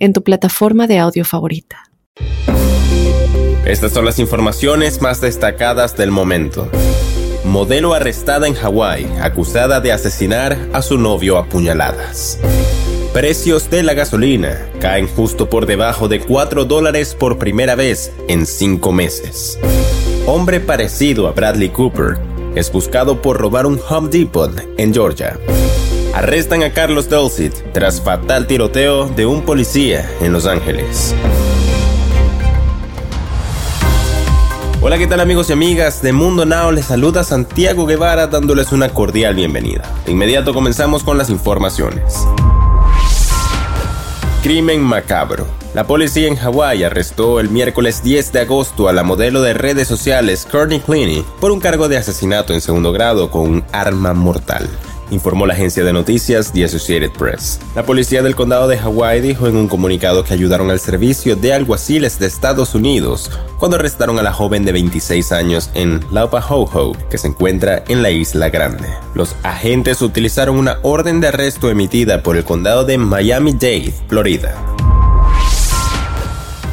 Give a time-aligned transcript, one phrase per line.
[0.00, 1.84] en tu plataforma de audio favorita.
[3.64, 6.68] Estas son las informaciones más destacadas del momento.
[7.44, 12.40] Modelo arrestada en Hawái, acusada de asesinar a su novio a puñaladas.
[13.12, 18.46] Precios de la gasolina caen justo por debajo de 4 dólares por primera vez en
[18.46, 19.58] 5 meses.
[20.26, 22.18] Hombre parecido a Bradley Cooper
[22.54, 25.38] es buscado por robar un Home Depot en Georgia.
[26.14, 31.14] Arrestan a Carlos Dulcet tras fatal tiroteo de un policía en Los Ángeles.
[34.82, 36.72] Hola, ¿qué tal amigos y amigas de Mundo Now?
[36.72, 39.84] Les saluda Santiago Guevara dándoles una cordial bienvenida.
[40.04, 42.26] De inmediato comenzamos con las informaciones.
[44.42, 45.46] Crimen macabro.
[45.74, 49.86] La policía en Hawái arrestó el miércoles 10 de agosto a la modelo de redes
[49.86, 54.68] sociales Courtney Cleany por un cargo de asesinato en segundo grado con un arma mortal
[55.10, 57.60] informó la agencia de noticias The Associated Press.
[57.74, 61.52] La policía del condado de Hawaii dijo en un comunicado que ayudaron al servicio de
[61.52, 67.18] alguaciles de Estados Unidos cuando arrestaron a la joven de 26 años en Laupahoehoe, que
[67.18, 68.88] se encuentra en la Isla Grande.
[69.14, 74.54] Los agentes utilizaron una orden de arresto emitida por el condado de Miami-Dade, Florida.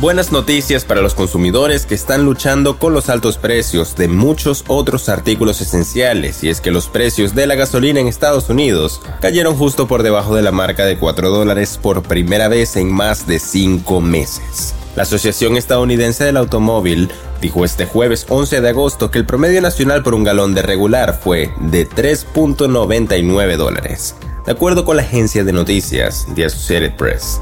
[0.00, 5.08] Buenas noticias para los consumidores que están luchando con los altos precios de muchos otros
[5.08, 9.88] artículos esenciales y es que los precios de la gasolina en Estados Unidos cayeron justo
[9.88, 14.00] por debajo de la marca de 4 dólares por primera vez en más de 5
[14.00, 14.72] meses.
[14.94, 17.10] La Asociación Estadounidense del Automóvil
[17.40, 21.18] dijo este jueves 11 de agosto que el promedio nacional por un galón de regular
[21.20, 24.14] fue de 3.99 dólares,
[24.46, 27.40] de acuerdo con la agencia de noticias The Associated Press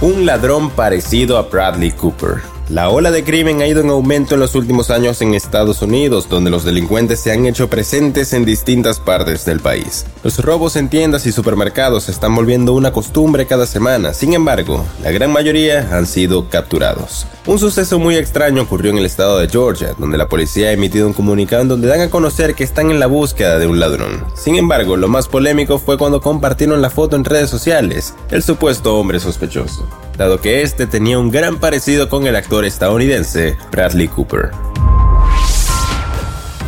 [0.00, 2.57] un ladrón parecido a Bradley Cooper.
[2.70, 6.28] La ola de crimen ha ido en aumento en los últimos años en Estados Unidos,
[6.28, 10.04] donde los delincuentes se han hecho presentes en distintas partes del país.
[10.22, 14.84] Los robos en tiendas y supermercados se están volviendo una costumbre cada semana, sin embargo,
[15.02, 17.26] la gran mayoría han sido capturados.
[17.46, 21.06] Un suceso muy extraño ocurrió en el estado de Georgia, donde la policía ha emitido
[21.06, 24.26] un comunicado en donde dan a conocer que están en la búsqueda de un ladrón.
[24.36, 28.94] Sin embargo, lo más polémico fue cuando compartieron la foto en redes sociales, el supuesto
[28.98, 34.50] hombre sospechoso, dado que este tenía un gran parecido con el actor estadounidense Bradley Cooper.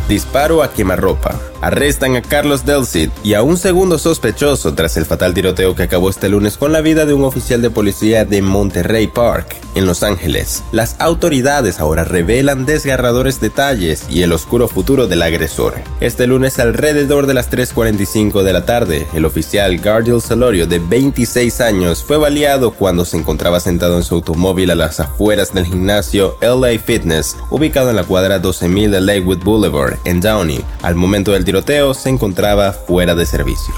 [0.07, 1.50] Disparo a quemarropa.
[1.61, 6.09] Arrestan a Carlos Delcid y a un segundo sospechoso tras el fatal tiroteo que acabó
[6.09, 10.03] este lunes con la vida de un oficial de policía de Monterrey Park, en Los
[10.03, 10.63] Ángeles.
[10.71, 15.75] Las autoridades ahora revelan desgarradores detalles y el oscuro futuro del agresor.
[15.99, 21.61] Este lunes alrededor de las 3.45 de la tarde, el oficial Gardiel Salorio de 26
[21.61, 26.37] años fue baleado cuando se encontraba sentado en su automóvil a las afueras del gimnasio
[26.41, 30.63] LA Fitness, ubicado en la cuadra 12.000 de Lakewood Boulevard, en Downey.
[30.81, 31.45] Al momento del
[31.93, 33.73] se encontraba fuera de servicio.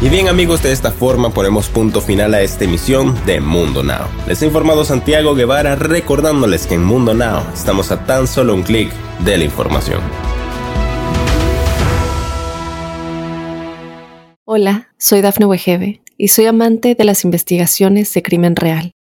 [0.00, 4.06] Y bien amigos, de esta forma ponemos punto final a esta emisión de Mundo Now.
[4.26, 8.62] Les ha informado Santiago Guevara recordándoles que en Mundo Now estamos a tan solo un
[8.62, 8.90] clic
[9.24, 10.00] de la información.
[14.44, 18.93] Hola, soy Dafne Wegebe y soy amante de las investigaciones de crimen real.